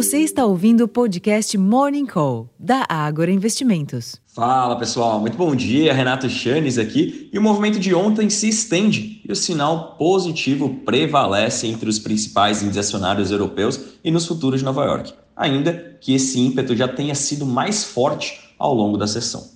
Você 0.00 0.16
está 0.20 0.46
ouvindo 0.46 0.84
o 0.84 0.88
podcast 0.88 1.58
Morning 1.58 2.06
Call, 2.06 2.48
da 2.58 2.86
Ágora 2.88 3.30
Investimentos. 3.30 4.16
Fala 4.28 4.78
pessoal, 4.78 5.20
muito 5.20 5.36
bom 5.36 5.54
dia. 5.54 5.92
Renato 5.92 6.26
Chanes 6.26 6.78
aqui. 6.78 7.28
E 7.30 7.38
o 7.38 7.42
movimento 7.42 7.78
de 7.78 7.94
ontem 7.94 8.30
se 8.30 8.48
estende 8.48 9.20
e 9.28 9.30
o 9.30 9.36
sinal 9.36 9.98
positivo 9.98 10.80
prevalece 10.86 11.66
entre 11.66 11.86
os 11.86 11.98
principais 11.98 12.62
índices 12.62 12.86
acionários 12.86 13.30
europeus 13.30 13.78
e 14.02 14.10
nos 14.10 14.26
futuros 14.26 14.60
de 14.60 14.64
Nova 14.64 14.86
York, 14.86 15.12
ainda 15.36 15.98
que 16.00 16.14
esse 16.14 16.40
ímpeto 16.40 16.74
já 16.74 16.88
tenha 16.88 17.14
sido 17.14 17.44
mais 17.44 17.84
forte 17.84 18.40
ao 18.58 18.72
longo 18.72 18.96
da 18.96 19.06
sessão. 19.06 19.50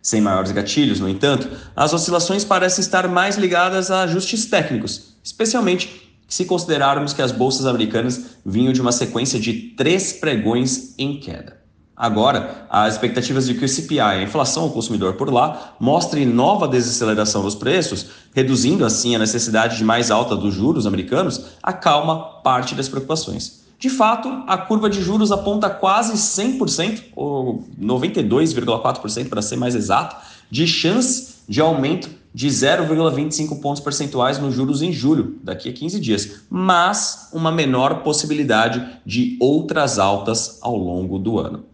Sem 0.00 0.22
maiores 0.22 0.50
gatilhos, 0.50 0.98
no 0.98 1.10
entanto, 1.10 1.46
as 1.76 1.92
oscilações 1.92 2.42
parecem 2.42 2.80
estar 2.80 3.06
mais 3.06 3.36
ligadas 3.36 3.90
a 3.90 4.04
ajustes 4.04 4.46
técnicos, 4.46 5.16
especialmente 5.22 6.09
se 6.30 6.44
considerarmos 6.44 7.12
que 7.12 7.20
as 7.20 7.32
bolsas 7.32 7.66
americanas 7.66 8.36
vinham 8.46 8.72
de 8.72 8.80
uma 8.80 8.92
sequência 8.92 9.38
de 9.38 9.52
três 9.52 10.12
pregões 10.12 10.94
em 10.96 11.18
queda. 11.18 11.58
Agora, 11.96 12.66
as 12.70 12.94
expectativas 12.94 13.46
de 13.46 13.54
que 13.54 13.64
o 13.64 13.68
CPI, 13.68 14.00
a 14.00 14.22
inflação 14.22 14.62
ao 14.62 14.70
consumidor 14.70 15.14
por 15.14 15.30
lá, 15.30 15.74
mostre 15.78 16.24
nova 16.24 16.66
desaceleração 16.66 17.42
dos 17.42 17.54
preços, 17.54 18.06
reduzindo 18.32 18.86
assim 18.86 19.14
a 19.14 19.18
necessidade 19.18 19.76
de 19.76 19.84
mais 19.84 20.10
alta 20.10 20.34
dos 20.34 20.54
juros 20.54 20.86
americanos, 20.86 21.44
acalma 21.62 22.40
parte 22.42 22.74
das 22.74 22.88
preocupações. 22.88 23.60
De 23.78 23.90
fato, 23.90 24.28
a 24.46 24.56
curva 24.56 24.88
de 24.88 25.02
juros 25.02 25.32
aponta 25.32 25.68
quase 25.68 26.12
100%, 26.12 27.02
ou 27.16 27.64
92,4% 27.78 29.28
para 29.28 29.42
ser 29.42 29.56
mais 29.56 29.74
exato, 29.74 30.16
de 30.50 30.66
chance 30.66 31.40
de 31.48 31.60
aumento 31.60 32.08
de 32.32 32.48
0,25 32.48 33.60
pontos 33.60 33.82
percentuais 33.82 34.38
nos 34.38 34.54
juros 34.54 34.82
em 34.82 34.92
julho, 34.92 35.38
daqui 35.42 35.68
a 35.68 35.72
15 35.72 35.98
dias, 35.98 36.42
mas 36.48 37.28
uma 37.32 37.50
menor 37.50 38.02
possibilidade 38.02 39.00
de 39.04 39.36
outras 39.40 39.98
altas 39.98 40.58
ao 40.62 40.76
longo 40.76 41.18
do 41.18 41.38
ano. 41.38 41.64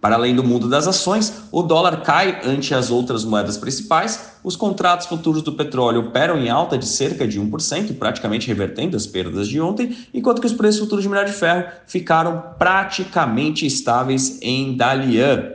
Para 0.00 0.16
além 0.16 0.36
do 0.36 0.44
mundo 0.44 0.68
das 0.68 0.86
ações, 0.86 1.32
o 1.50 1.62
dólar 1.62 2.02
cai 2.02 2.40
ante 2.44 2.74
as 2.74 2.90
outras 2.90 3.24
moedas 3.24 3.56
principais, 3.56 4.34
os 4.44 4.54
contratos 4.54 5.06
futuros 5.06 5.42
do 5.42 5.54
petróleo 5.54 6.00
operam 6.00 6.38
em 6.38 6.50
alta 6.50 6.76
de 6.76 6.86
cerca 6.86 7.26
de 7.26 7.40
1%, 7.40 7.96
praticamente 7.96 8.46
revertendo 8.46 8.96
as 8.96 9.06
perdas 9.06 9.48
de 9.48 9.60
ontem, 9.60 9.96
enquanto 10.12 10.40
que 10.40 10.46
os 10.46 10.52
preços 10.52 10.80
futuros 10.80 11.02
de 11.02 11.08
minério 11.08 11.32
de 11.32 11.36
ferro 11.36 11.64
ficaram 11.86 12.42
praticamente 12.58 13.66
estáveis 13.66 14.38
em 14.42 14.76
Dalian, 14.76 15.54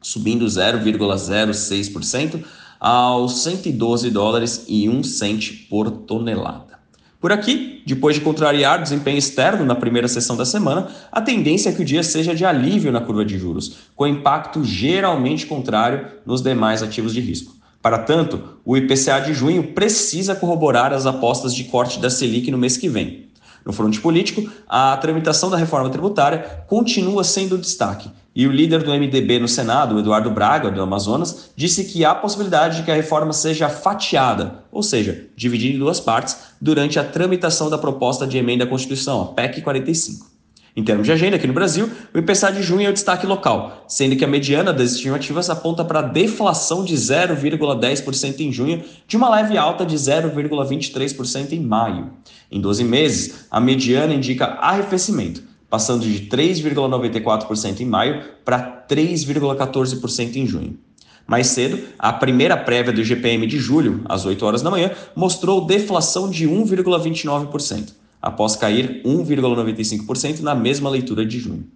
subindo 0.00 0.46
0,06% 0.46 2.42
aos 2.78 3.42
112 3.42 4.10
dólares 4.10 4.64
e 4.68 4.88
1 4.88 5.02
cente 5.02 5.52
por 5.68 5.90
tonelada. 5.90 6.78
Por 7.20 7.32
aqui, 7.32 7.82
depois 7.84 8.14
de 8.14 8.20
contrariar 8.20 8.78
o 8.78 8.82
desempenho 8.82 9.18
externo 9.18 9.64
na 9.64 9.74
primeira 9.74 10.06
sessão 10.06 10.36
da 10.36 10.44
semana, 10.44 10.88
a 11.10 11.20
tendência 11.20 11.70
é 11.70 11.72
que 11.72 11.82
o 11.82 11.84
dia 11.84 12.02
seja 12.02 12.34
de 12.34 12.44
alívio 12.44 12.92
na 12.92 13.00
curva 13.00 13.24
de 13.24 13.36
juros, 13.36 13.78
com 13.96 14.06
impacto 14.06 14.62
geralmente 14.62 15.44
contrário 15.44 16.06
nos 16.24 16.40
demais 16.40 16.80
ativos 16.82 17.12
de 17.12 17.20
risco. 17.20 17.56
Para 17.82 17.98
tanto, 17.98 18.58
o 18.64 18.76
IPCA 18.76 19.20
de 19.20 19.34
junho 19.34 19.72
precisa 19.72 20.36
corroborar 20.36 20.92
as 20.92 21.06
apostas 21.06 21.54
de 21.54 21.64
corte 21.64 21.98
da 21.98 22.10
Selic 22.10 22.50
no 22.50 22.58
mês 22.58 22.76
que 22.76 22.88
vem. 22.88 23.28
No 23.64 23.72
fronte 23.72 24.00
político, 24.00 24.48
a 24.68 24.96
tramitação 24.96 25.50
da 25.50 25.56
reforma 25.56 25.90
tributária 25.90 26.64
continua 26.68 27.24
sendo 27.24 27.58
destaque. 27.58 28.10
E 28.38 28.46
o 28.46 28.52
líder 28.52 28.84
do 28.84 28.92
MDB 28.92 29.40
no 29.40 29.48
Senado, 29.48 29.98
Eduardo 29.98 30.30
Braga, 30.30 30.70
do 30.70 30.80
Amazonas, 30.80 31.50
disse 31.56 31.86
que 31.86 32.04
há 32.04 32.14
possibilidade 32.14 32.76
de 32.76 32.82
que 32.84 32.90
a 32.92 32.94
reforma 32.94 33.32
seja 33.32 33.68
fatiada, 33.68 34.62
ou 34.70 34.80
seja, 34.80 35.26
dividida 35.34 35.74
em 35.74 35.78
duas 35.80 35.98
partes, 35.98 36.36
durante 36.60 37.00
a 37.00 37.04
tramitação 37.04 37.68
da 37.68 37.76
proposta 37.76 38.28
de 38.28 38.38
emenda 38.38 38.62
à 38.62 38.66
Constituição, 38.68 39.22
a 39.22 39.26
PEC 39.26 39.60
45. 39.60 40.30
Em 40.76 40.84
termos 40.84 41.04
de 41.04 41.12
agenda, 41.12 41.34
aqui 41.34 41.48
no 41.48 41.52
Brasil, 41.52 41.90
o 42.14 42.18
IPCA 42.20 42.52
de 42.52 42.62
junho 42.62 42.86
é 42.86 42.90
o 42.90 42.92
destaque 42.92 43.26
local, 43.26 43.84
sendo 43.88 44.14
que 44.14 44.24
a 44.24 44.28
mediana 44.28 44.72
das 44.72 44.92
estimativas 44.92 45.50
aponta 45.50 45.84
para 45.84 46.00
deflação 46.00 46.84
de 46.84 46.94
0,10% 46.94 48.38
em 48.38 48.52
junho, 48.52 48.84
de 49.04 49.16
uma 49.16 49.28
leve 49.28 49.58
alta 49.58 49.84
de 49.84 49.96
0,23% 49.96 51.50
em 51.50 51.60
maio. 51.60 52.12
Em 52.52 52.60
12 52.60 52.84
meses, 52.84 53.46
a 53.50 53.58
mediana 53.58 54.14
indica 54.14 54.44
arrefecimento, 54.60 55.42
passando 55.70 56.02
de 56.02 56.28
3,94% 56.28 57.80
em 57.80 57.84
maio 57.84 58.22
para 58.44 58.86
3,14% 58.88 60.36
em 60.36 60.46
junho. 60.46 60.78
Mais 61.26 61.48
cedo, 61.48 61.78
a 61.98 62.10
primeira 62.12 62.56
prévia 62.56 62.92
do 62.92 63.04
GPM 63.04 63.46
de 63.46 63.58
julho, 63.58 64.00
às 64.06 64.24
8 64.24 64.46
horas 64.46 64.62
da 64.62 64.70
manhã, 64.70 64.92
mostrou 65.14 65.66
deflação 65.66 66.30
de 66.30 66.48
1,29% 66.48 67.92
após 68.20 68.56
cair 68.56 69.02
1,95% 69.04 70.40
na 70.40 70.54
mesma 70.54 70.88
leitura 70.88 71.24
de 71.24 71.38
junho. 71.38 71.66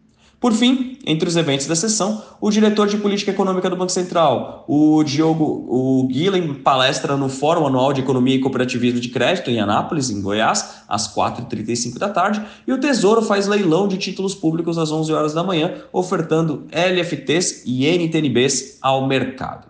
Por 0.42 0.52
fim, 0.52 0.98
entre 1.06 1.28
os 1.28 1.36
eventos 1.36 1.68
da 1.68 1.76
sessão, 1.76 2.20
o 2.40 2.50
diretor 2.50 2.88
de 2.88 2.96
política 2.96 3.30
econômica 3.30 3.70
do 3.70 3.76
Banco 3.76 3.92
Central, 3.92 4.64
o 4.66 5.04
Diogo 5.04 5.44
o 5.68 6.04
Guilhem, 6.08 6.52
palestra 6.54 7.16
no 7.16 7.28
Fórum 7.28 7.64
Anual 7.64 7.92
de 7.92 8.00
Economia 8.00 8.34
e 8.34 8.40
Cooperativismo 8.40 8.98
de 8.98 9.08
Crédito 9.08 9.50
em 9.50 9.60
Anápolis, 9.60 10.10
em 10.10 10.20
Goiás, 10.20 10.82
às 10.88 11.06
4h35 11.14 11.96
da 11.96 12.08
tarde, 12.08 12.42
e 12.66 12.72
o 12.72 12.80
Tesouro 12.80 13.22
faz 13.22 13.46
leilão 13.46 13.86
de 13.86 13.96
títulos 13.96 14.34
públicos 14.34 14.78
às 14.78 14.90
11 14.90 15.12
horas 15.12 15.32
da 15.32 15.44
manhã, 15.44 15.74
ofertando 15.92 16.66
LFTs 16.72 17.62
e 17.64 17.86
NTNBs 17.86 18.78
ao 18.82 19.06
mercado. 19.06 19.68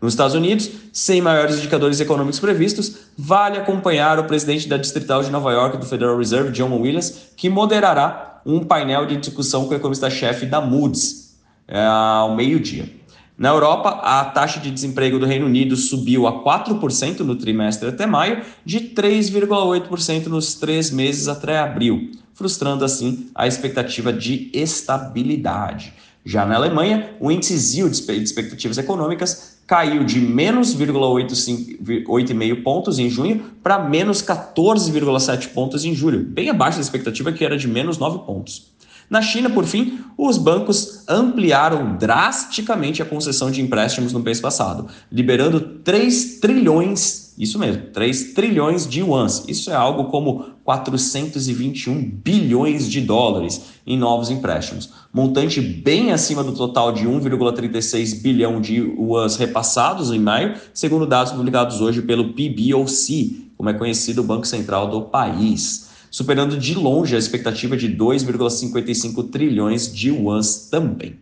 Nos 0.00 0.14
Estados 0.14 0.34
Unidos, 0.34 0.70
sem 0.90 1.20
maiores 1.20 1.58
indicadores 1.58 2.00
econômicos 2.00 2.40
previstos, 2.40 2.96
vale 3.16 3.58
acompanhar 3.58 4.18
o 4.18 4.24
presidente 4.24 4.70
da 4.70 4.78
Distrital 4.78 5.22
de 5.22 5.30
Nova 5.30 5.52
York 5.52 5.76
do 5.76 5.84
Federal 5.84 6.16
Reserve, 6.16 6.50
John 6.50 6.74
Williams, 6.80 7.32
que 7.36 7.50
moderará 7.50 8.33
um 8.44 8.60
painel 8.60 9.06
de 9.06 9.16
discussão 9.16 9.66
com 9.66 9.72
o 9.72 9.76
economista-chefe 9.76 10.46
da 10.46 10.60
Moody's 10.60 11.36
é, 11.66 11.84
ao 11.84 12.34
meio-dia. 12.34 12.88
Na 13.36 13.48
Europa, 13.48 13.88
a 13.88 14.24
taxa 14.26 14.60
de 14.60 14.70
desemprego 14.70 15.18
do 15.18 15.26
Reino 15.26 15.46
Unido 15.46 15.74
subiu 15.76 16.26
a 16.26 16.44
4% 16.44 17.20
no 17.20 17.34
trimestre 17.34 17.88
até 17.88 18.06
maio, 18.06 18.42
de 18.64 18.80
3,8% 18.80 20.26
nos 20.26 20.54
três 20.54 20.90
meses 20.92 21.26
até 21.26 21.58
abril, 21.58 22.12
frustrando 22.32 22.84
assim 22.84 23.30
a 23.34 23.46
expectativa 23.46 24.12
de 24.12 24.50
estabilidade. 24.54 25.94
Já 26.24 26.46
na 26.46 26.54
Alemanha, 26.54 27.10
o 27.20 27.30
índice 27.30 27.56
ZIL 27.56 27.88
de 27.88 27.96
expectativas 27.96 28.78
econômicas 28.78 29.53
caiu 29.66 30.04
de 30.04 30.20
menos 30.20 30.76
0,8,5 30.76 32.62
pontos 32.62 32.98
em 32.98 33.08
junho 33.08 33.42
para 33.62 33.78
menos 33.78 34.22
14,7 34.22 35.48
pontos 35.48 35.84
em 35.84 35.94
julho, 35.94 36.20
bem 36.20 36.50
abaixo 36.50 36.76
da 36.78 36.82
expectativa 36.82 37.32
que 37.32 37.44
era 37.44 37.56
de 37.56 37.66
menos 37.66 37.96
9 37.98 38.26
pontos. 38.26 38.73
Na 39.14 39.22
China, 39.22 39.48
por 39.48 39.64
fim, 39.64 40.00
os 40.18 40.36
bancos 40.36 41.04
ampliaram 41.08 41.96
drasticamente 41.96 43.00
a 43.00 43.04
concessão 43.04 43.48
de 43.48 43.62
empréstimos 43.62 44.12
no 44.12 44.18
mês 44.18 44.40
passado, 44.40 44.88
liberando 45.08 45.60
3 45.60 46.40
trilhões 46.40 47.32
isso 47.38 47.58
mesmo, 47.58 47.82
3 47.92 48.32
trilhões 48.32 48.88
de 48.88 49.00
yuans. 49.00 49.44
Isso 49.48 49.70
é 49.70 49.74
algo 49.74 50.04
como 50.04 50.46
421 50.64 52.10
bilhões 52.10 52.88
de 52.88 53.00
dólares 53.00 53.60
em 53.86 53.96
novos 53.96 54.30
empréstimos. 54.30 54.90
Montante 55.12 55.60
bem 55.60 56.10
acima 56.10 56.42
do 56.42 56.52
total 56.52 56.92
de 56.92 57.06
1,36 57.06 58.20
bilhão 58.20 58.60
de 58.60 58.76
yuans 58.76 59.36
repassados 59.36 60.10
em 60.10 60.18
maio, 60.18 60.54
segundo 60.72 61.06
dados 61.06 61.32
publicados 61.32 61.80
hoje 61.80 62.02
pelo 62.02 62.32
PBOC, 62.32 63.50
como 63.56 63.68
é 63.70 63.74
conhecido 63.74 64.22
o 64.22 64.24
Banco 64.24 64.46
Central 64.46 64.88
do 64.88 65.02
país. 65.02 65.93
Superando 66.14 66.56
de 66.56 66.76
longe 66.76 67.16
a 67.16 67.18
expectativa 67.18 67.76
de 67.76 67.88
2,55 67.88 69.30
trilhões 69.30 69.92
de 69.92 70.10
yuans 70.10 70.68
também. 70.70 71.16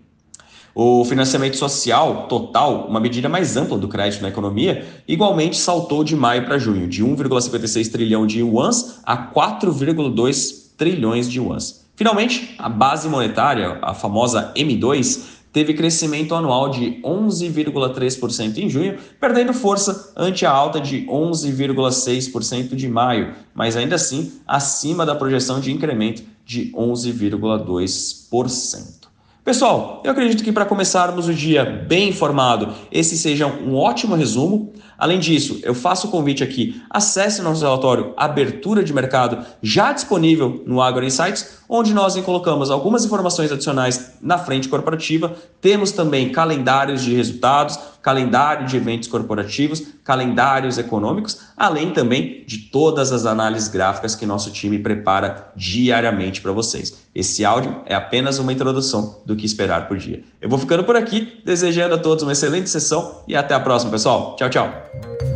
O 0.75 1.03
financiamento 1.07 1.57
social 1.57 2.27
total, 2.29 2.89
uma 2.89 3.01
medida 3.01 3.27
mais 3.27 3.57
ampla 3.57 3.79
do 3.79 3.89
crédito 3.89 4.21
na 4.21 4.29
economia, 4.29 4.87
igualmente 5.09 5.57
saltou 5.57 6.05
de 6.05 6.15
maio 6.15 6.45
para 6.45 6.59
junho, 6.59 6.87
de 6.87 7.03
1,56 7.03 7.91
trilhão 7.91 8.27
de 8.27 8.41
yuans 8.41 9.01
a 9.03 9.17
4,2 9.17 10.73
trilhões 10.77 11.27
de 11.27 11.39
yuans. 11.39 11.87
Finalmente, 11.97 12.55
a 12.59 12.69
base 12.69 13.09
monetária, 13.09 13.79
a 13.81 13.95
famosa 13.95 14.53
M2, 14.55 15.23
teve 15.53 15.75
crescimento 15.75 16.35
anual 16.35 16.71
de 16.71 16.99
11,3% 17.05 18.57
em 18.59 18.71
junho, 18.71 18.99
perdendo 19.21 19.53
força 19.53 20.15
ante 20.17 20.47
a 20.47 20.51
alta 20.51 20.81
de 20.81 21.05
11,6% 21.07 22.75
de 22.75 22.89
maio, 22.89 23.35
mas 23.55 23.77
ainda 23.77 23.97
assim 23.97 24.33
acima 24.47 25.05
da 25.05 25.15
projeção 25.15 25.61
de 25.61 25.71
incremento 25.71 26.23
de 26.45 26.73
11,2%. 26.73 29.03
Pessoal, 29.45 30.01
eu 30.05 30.13
acredito 30.13 30.45
que 30.45 30.53
para 30.53 30.65
começarmos 30.65 31.27
o 31.27 31.35
dia 31.35 31.65
bem 31.65 32.11
informado, 32.11 32.73
esse 32.93 33.19
seja 33.19 33.49
um 33.49 33.75
ótimo 33.75 34.15
resumo. 34.15 34.73
Além 35.03 35.19
disso, 35.19 35.59
eu 35.65 35.75
faço 35.75 36.07
o 36.07 36.11
convite 36.13 36.45
aqui, 36.45 36.81
acesse 36.89 37.43
nosso 37.43 37.65
relatório 37.65 38.15
Abertura 38.17 38.85
de 38.85 38.95
Mercado, 38.95 39.45
já 39.61 39.93
disponível 39.93 40.63
no 40.65 40.81
Agro 40.81 41.05
Insights, 41.05 41.59
onde 41.69 41.93
nós 41.93 42.15
colocamos 42.21 42.71
algumas 42.71 43.05
informações 43.05 43.51
adicionais 43.51 44.13
na 44.23 44.39
frente 44.39 44.69
corporativa. 44.69 45.35
Temos 45.61 45.91
também 45.91 46.31
calendários 46.31 47.03
de 47.03 47.13
resultados, 47.17 47.77
calendário 48.01 48.67
de 48.67 48.77
eventos 48.77 49.09
corporativos, 49.09 49.83
calendários 50.05 50.79
econômicos, 50.79 51.41
além 51.57 51.93
também 51.93 52.45
de 52.47 52.59
todas 52.59 53.11
as 53.11 53.27
análises 53.27 53.69
gráficas 53.69 54.15
que 54.15 54.25
nosso 54.25 54.53
time 54.53 54.79
prepara 54.79 55.51
diariamente 55.57 56.41
para 56.41 56.53
vocês. 56.53 56.97
Esse 57.13 57.45
áudio 57.45 57.81
é 57.87 57.95
apenas 57.95 58.39
uma 58.39 58.53
introdução 58.53 59.21
do 59.27 59.35
que 59.35 59.47
esperar 59.47 59.89
por 59.89 59.97
dia. 59.97 60.23
Eu 60.41 60.49
vou 60.49 60.59
ficando 60.59 60.85
por 60.85 60.95
aqui, 60.95 61.41
desejando 61.45 61.95
a 61.95 61.99
todos 61.99 62.23
uma 62.23 62.33
excelente 62.33 62.71
sessão 62.71 63.23
e 63.27 63.35
até 63.35 63.55
a 63.55 63.61
próxima, 63.61 63.91
pessoal. 63.91 64.37
Tchau, 64.37 64.51
tchau. 64.51 64.92
Thank 65.01 65.23
you. 65.23 65.32